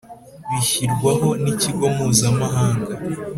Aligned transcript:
Bishyirwaho 0.49 1.29
n 1.43 1.45
ikigo 1.53 1.85
mpuzamahanga 1.95 2.91